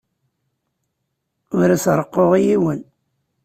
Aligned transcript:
Ur 1.59 1.67
as-reqquɣ 1.75 2.29
i 2.39 2.41
yiwen. 2.47 2.81